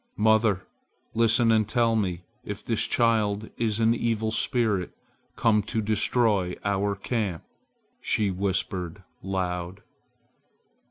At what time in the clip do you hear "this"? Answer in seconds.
2.65-2.85